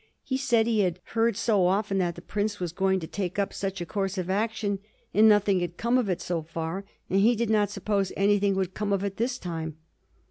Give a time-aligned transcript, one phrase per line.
[0.23, 3.53] He said he had heard so often that the prince was going to take up
[3.53, 4.79] such a course of action
[5.13, 8.73] and nothing had come of it so far, and he did not suppose anything would
[8.73, 9.77] come of it this time.